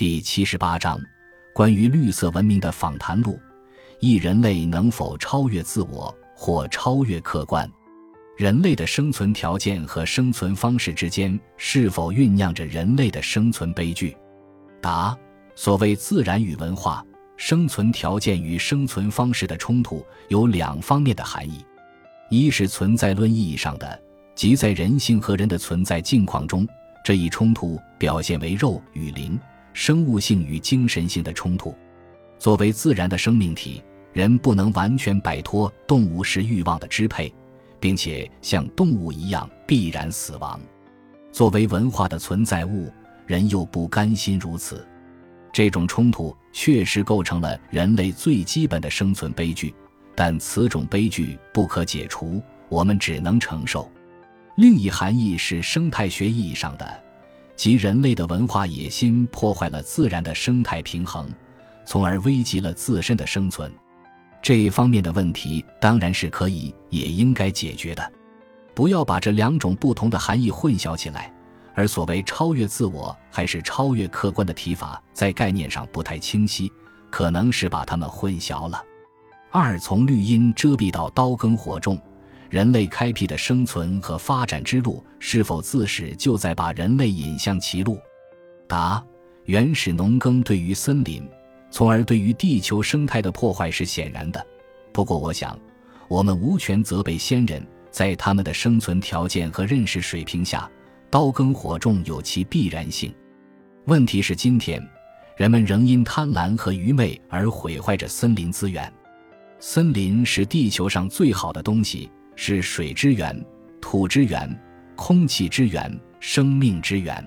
[0.00, 0.98] 第七十八章，
[1.52, 3.38] 关于绿色文明的访谈录：
[3.98, 7.70] 一人类能否超越自我或超越客观？
[8.34, 14.16] 人类的生存条件和生存方式之间是否酝酿着人类的生存悲剧？
[14.80, 15.14] 答：
[15.54, 17.04] 所谓自然与文化、
[17.36, 21.62] 生存条件与生存方式的冲突有两方面的含义：
[22.30, 24.02] 一是存在论意义上的，
[24.34, 26.66] 即在人性和人的存在境况中，
[27.04, 29.38] 这一冲突表现为肉与灵、
[29.72, 31.74] 生物性与精神性的冲突。
[32.38, 37.32] 作为自然的生命体，人不能完全摆脱动物式欲望的支配。
[37.80, 40.60] 并且像动物一样必然死亡。
[41.32, 42.92] 作为文化的存在物，
[43.26, 44.86] 人又不甘心如此。
[45.52, 49.74] 这种冲突确实构成了人类最基本的生存悲剧，
[50.14, 53.90] 但此种悲剧不可解除，我们只能承受。
[54.56, 57.02] 另一含义是生态学意义上的，
[57.60, 61.28] 即人类的文化野心破坏了自然的生态平衡，
[61.84, 63.70] 从而危及了自身的生存。
[64.40, 68.12] 这一方面的问题当然是可以，也应该解决的。
[68.74, 71.30] 不要把这两种不同的含义混淆起来。
[71.74, 76.72] 而所谓超越自我还是超越客观的提法，在概念上不太清晰，
[77.10, 78.82] 可能是把它们混淆了。
[79.50, 82.00] 二，从绿荫遮蔽到刀耕火种，
[82.50, 87.96] 人类开辟的生存和发展之路，是否自始就在把人类引向歧路？
[88.66, 89.02] 答：
[89.44, 91.26] 原始农耕对于森林。
[91.70, 94.44] 从而对于地球生态的破坏是显然的。
[94.92, 95.56] 不过，我想，
[96.08, 100.68] 我们无权责备先人，在他们的生存条件和认识水平下，
[101.08, 103.14] 刀耕火种有其必然性。
[103.84, 104.84] 问题是，今天
[105.36, 108.92] 人们仍因贪婪和愚昧而毁坏着森林资源。
[109.60, 112.10] 森林是地球上最好的东西，
[112.42, 113.38] 是水之源、
[113.82, 114.58] 土之源、
[114.96, 117.22] 空气之源、生命之源。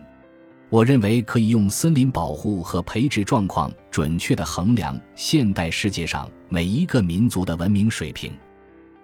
[0.72, 8.34] 我认为可以用森林保护和培植状况准确地衡量现代世界上每一个民族的文明水平。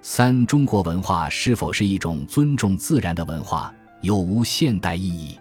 [0.01, 3.71] 三、中国文化是否是一种尊重自然的文化，
[4.01, 5.37] 有无现代意义？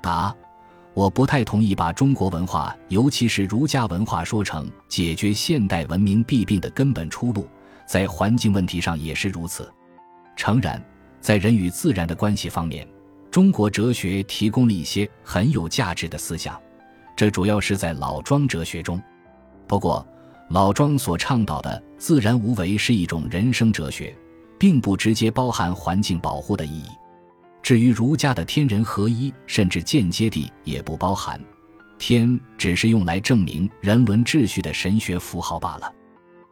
[0.00, 0.32] 答：
[0.94, 7.48] 我不太同意把中国文化，尤其是儒家文化说成解决现代文明弊病的根本出路。
[7.88, 9.68] 在环境问题上也是如此。
[10.36, 10.80] 诚然，
[11.20, 12.86] 在人与自然的关系方面。
[13.30, 16.58] 中国哲学提供了一些很有价值的思想，
[17.16, 19.02] 这主要是在老庄哲学中。
[19.66, 20.06] 不过，
[20.50, 24.16] 老庄所倡导的自然无为是一种人生哲学，
[24.58, 26.86] 并不直接包含环境保护的意义。
[27.62, 31.38] 至于儒家的天人合一，甚至间接地也不包含。
[31.98, 35.92] 天只是用来证明人伦秩序的神学符号罢了。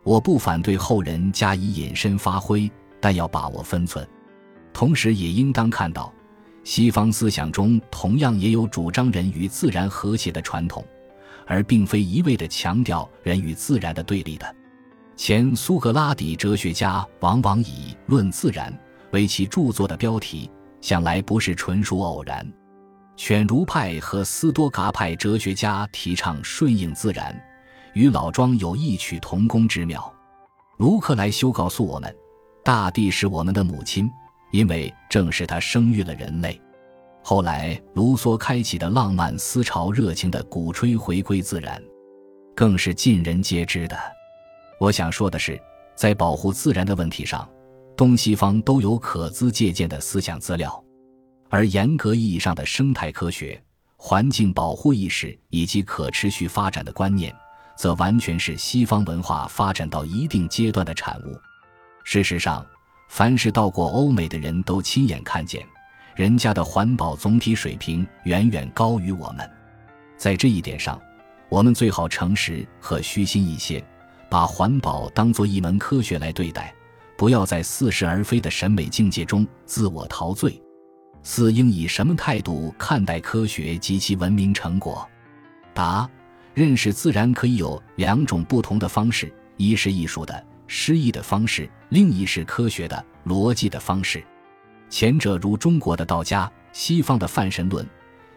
[0.03, 2.71] 我不反对后人加以引申发挥，
[3.05, 4.09] 但要把握分寸，
[4.73, 6.11] 同时也应当看到。
[6.63, 10.83] 西方思想中同样也有主张人与自然和谐的传统，
[11.47, 14.57] 而并非一味地强调人与自然的对立的。
[15.17, 18.73] 前苏格拉底哲学家往往以《论自然》
[19.11, 20.51] 为其著作的标题，
[20.81, 22.51] 向来不是纯属偶然。
[23.19, 27.39] 犬儒派和斯多噶派哲学家提倡顺应自然，
[27.93, 30.11] 与老庄有异曲同工之妙。
[30.79, 32.17] 卢克莱修告诉我们
[32.65, 34.11] ：“大地是我们的母亲。”
[34.53, 36.61] 因为正是她生育了人类，
[37.25, 41.83] 后来卢梭开启的浪漫思潮热情地鼓吹回归自然，
[42.55, 43.99] 更是尽人皆知的。
[44.79, 45.61] 我想说的是，
[45.97, 47.49] 在保护自然的问题上，
[47.97, 50.81] 东西方都有可资借鉴的思想资料，
[51.51, 53.61] 而严格意义上的生态科学、
[53.97, 57.35] 环境保护意识以及可持续发展的观念，
[57.77, 61.37] 则完全是西方文化发展到一定阶段的产物。
[62.05, 62.65] 事实上。
[63.07, 65.65] 凡是到过欧美的人都亲眼看见，
[66.17, 69.49] 人家的环保总体水平远远高于我们。
[70.17, 71.01] 在这一点上，
[71.49, 73.85] 我们最好诚实和虚心一些，
[74.29, 76.75] 把环保当作一门科学来对待，
[77.17, 80.61] 不要在似是而非的审美境界中自我陶醉。
[81.23, 85.09] 四应以什么态度看待科学及其文明成果？
[85.73, 86.11] 答：
[86.53, 90.45] 认识自然可以有两种不同的方式，一是艺术的。
[90.77, 94.21] 诗意的方式，另一是科学的逻辑的方式。
[94.91, 97.87] 前者如中国的道家，西方的泛神论，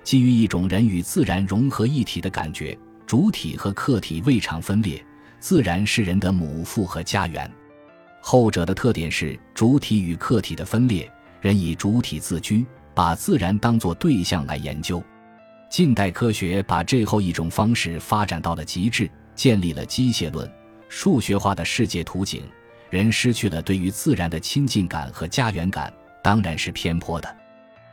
[0.03, 5.03] 基于一种人与自然融合一体的感觉，主体和客体未尝分裂，
[5.39, 7.51] 自然是人的母父和家园。
[8.21, 11.11] 后者的特点是主体与客体的分裂，
[11.41, 12.63] 人以主体自居，
[12.93, 15.03] 把自然当作对象来研究。
[15.71, 20.47] 近代科学把这后一种方式发展到了极致，建立了机械论。
[20.89, 22.43] 数学化的世界图景，
[22.89, 25.91] 人失去了对于自然的亲近感和家园感，
[26.23, 27.37] 当然是偏颇的。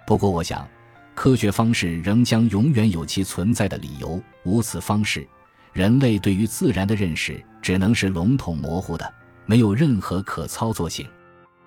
[0.07, 0.69] 不过，我想，
[1.15, 4.23] 科学方式仍将永远有其存在的理由。
[4.45, 5.27] 无此方式，
[5.73, 9.15] 人类对于自然的认识只能是笼统模糊的，
[9.47, 11.07] 没有任何可操作性。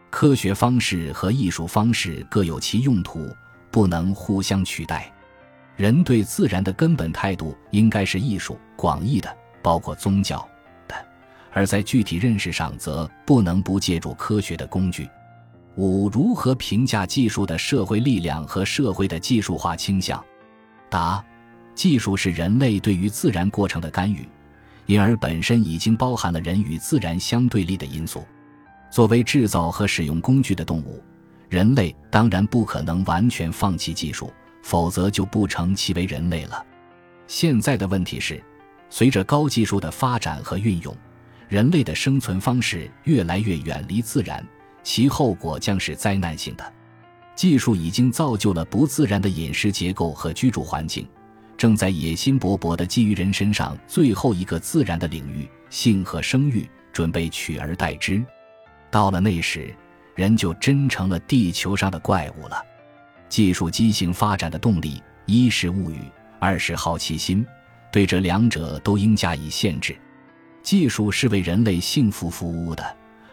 [0.09, 3.29] 科学方式和艺术方式各有其用途，
[3.69, 5.11] 不能互相取代。
[5.75, 10.39] 人对自然的根本态度应该是艺术、广义的，包括宗教；
[11.57, 15.09] 而在具体认识上，则不能不借助科学的工具。
[15.75, 20.23] 五、如何评价技术的社会力量和社会的技术化倾向？
[20.87, 21.25] 答：
[21.73, 24.23] 技术是人类对于自然过程的干预，
[24.85, 28.23] 因而本身已经包含了人与自然相对立的因素。
[28.91, 31.03] 作为制造和使用工具的动物，
[31.49, 34.31] 人类当然不可能完全放弃技术。
[34.61, 36.63] 否则就不成其为人类了。
[37.25, 38.43] 现在的问题是，
[38.89, 40.93] 随着高技术的发展和运用，
[41.49, 44.45] 人类的生存方式越来越远离自然，
[44.83, 46.73] 其后果将是灾难性的。
[47.35, 51.07] 技术已经造就了不自然的饮食结构和居住环境，
[51.55, 58.23] 正在野心勃勃地基于人身上最后一个自然的领域——性和生育，准备取而代之。
[58.89, 59.73] 到了那时，
[60.15, 62.61] 人就真成了地球上的怪物了。
[63.29, 65.99] 技术畸形发展的动力，一是物欲，
[66.39, 67.45] 二是好奇心，
[67.91, 69.95] 对这两者都应加以限制。
[70.67, 72.83] 技术是为人类幸福服务的，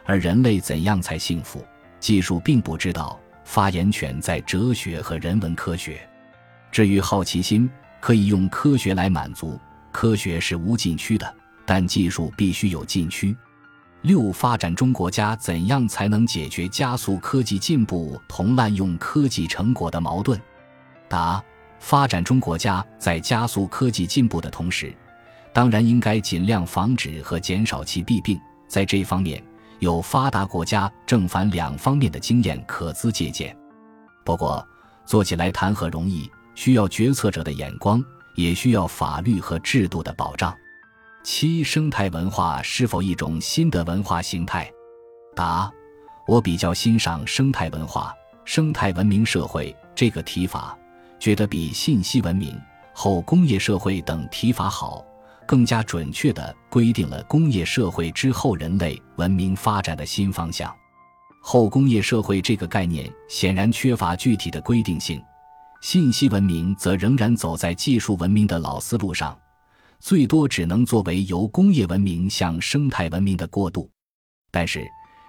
[0.05, 1.67] 而人类怎样才幸福，
[1.99, 3.19] 技术并不知道。
[3.43, 6.09] 发言权在哲学和人文科学。
[6.71, 9.59] 至于好奇心，可以用科学来满足，
[9.91, 11.35] 科学是无禁区的，
[11.67, 13.37] 但技术必须有禁区。
[14.03, 20.41] 六、发展中国家怎样才能解决加速科技进步同滥用科技成果的矛盾？
[21.09, 21.43] 答：
[21.81, 24.95] 发展中国家在加速科技进步的同时，
[25.55, 28.39] 当然应该尽量防止和减少其弊病。
[28.67, 29.43] 在这方面，
[29.79, 33.57] 有发达国家正反两方面的经验可资借鉴。
[34.25, 34.67] 不过，
[35.07, 38.03] 做起来谈何容易，需要决策者的眼光，
[38.35, 40.53] 也需要法律和制度的保障。
[41.23, 44.69] 七生态文化是否一种新的文化形态？
[45.37, 45.71] 答：
[46.27, 48.13] 我比较欣赏“生态文化
[48.45, 50.77] ”“生态文明社会”这个提法，
[51.19, 52.61] 觉得比信息文明、
[52.93, 55.05] 后工业社会等提法好，
[55.47, 60.75] 更加准确地规定了工业社会之后人类文明发展的新方向。
[61.41, 65.23] 后工业社会这个概念显然缺乏具体的规定性，
[65.83, 69.39] 信息文明则仍然走在技术文明的老思路上。
[70.01, 73.91] 最多只能作为由工业文明向生态文明的过渡，
[74.51, 74.87] 但是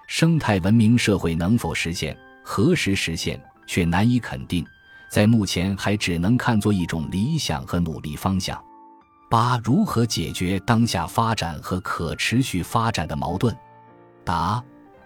[0.07, 4.65] 生态文明社会能否实现、何时实现却难以肯定，
[5.09, 8.61] 在目前还只能看作一种理想和努力方向。
[9.29, 13.55] 八、如何解决当下发展和可持续发展的矛盾？
[14.23, 14.63] 答：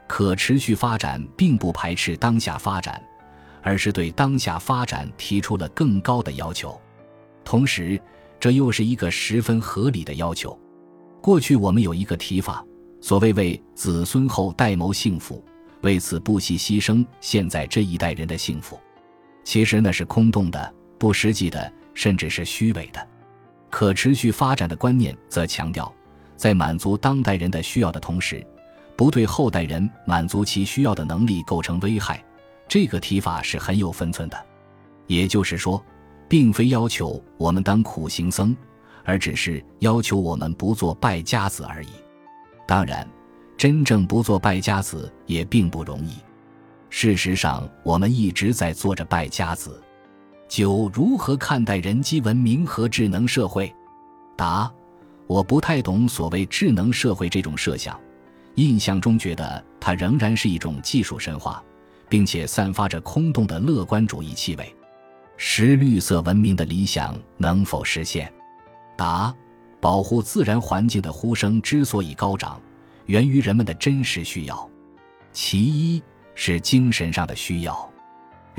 [0.08, 3.02] 可持续发展并不排斥当下发展，
[3.62, 6.80] 而是对当下发展提出了更高的要求，
[7.44, 8.00] 同时。
[8.42, 10.58] 这又是一个十分合理的要求。
[11.22, 12.64] 过去我们有一个提法，
[13.02, 15.44] 所谓为子孙后代谋幸福，
[15.82, 18.80] 为此不惜牺牲现在这一代人的幸福，
[19.44, 23.06] 其实那是空洞的、不实际的，甚至是虚伪的。
[23.70, 25.94] 可持续发展的观念则强调，
[26.36, 28.46] 在满足当代人的需要的同时，
[28.96, 32.24] 不对后代人满足其需要的能力构成危害。
[32.68, 34.38] 这个提法是很有分寸的，
[35.08, 35.84] 也就是说。
[36.30, 38.56] 并非要求我们当苦行僧，
[39.04, 41.90] 而只是要求我们不做败家子而已。
[42.68, 43.10] 当然，
[43.58, 46.18] 真正不做败家子也并不容易。
[46.92, 49.82] 事实上，我们一直在做着败家子。
[50.50, 53.72] 九，如何看待人机文明和智能社会？
[54.36, 54.70] 答：
[55.28, 57.98] 我不太懂所谓智能社会这种设想，
[58.56, 61.64] 印象中觉得它仍然是一种技术神话，
[62.10, 64.76] 并且散发着空洞的乐观主义气味。
[65.38, 68.34] 十绿色文明的理想能否实现？
[68.98, 69.32] 答：
[69.80, 72.60] 保护自然环境的呼声之所以高涨，
[73.06, 74.68] 源于人们的真实需要。
[75.32, 76.02] 其一
[76.34, 77.89] 是精神上的需要，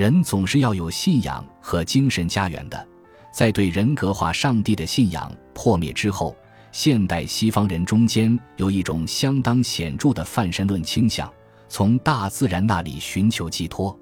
[0.00, 2.88] 人总是要有信仰和精神家园的。
[3.30, 6.34] 在对人格化上帝的信仰破灭之后，
[6.72, 11.30] 现代西方人中间有一种相当显著的泛神论倾向，
[11.68, 13.94] 从大自然那里寻求寄托。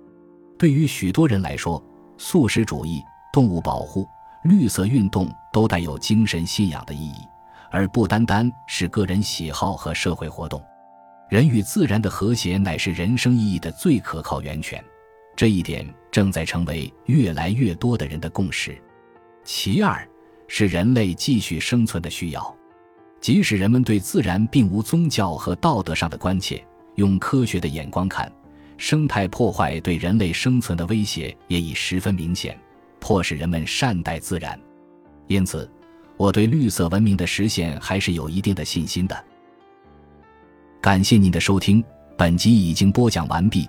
[0.56, 1.82] 对于许多人来说，
[2.16, 3.02] 素食主义、
[3.32, 4.06] 动物保护、
[4.44, 7.26] 绿色运动都带有精神信仰的意义，
[7.72, 10.62] 而不单单是个人喜好和社会活动。
[11.28, 14.80] 人与自然的和谐乃是人生意义的最可靠源泉，
[15.38, 18.76] 这一点正在成为越来越多的人的共识。
[19.44, 20.04] 其二
[20.48, 22.56] 是人类继续生存的需要，
[23.20, 26.66] 即使人们对自然并无宗教和道德上的关切，
[26.96, 28.28] 用科学的眼光看。
[28.78, 32.58] 生态破坏对人类生存的威胁也已十分明显，
[32.98, 34.58] 迫使人们善待自然。
[35.28, 35.70] 因此，
[36.16, 39.24] 我对绿色文明的实现还是有一定的信心的。
[40.80, 41.84] 感谢您的收听，
[42.16, 43.68] 本集已经播讲完毕。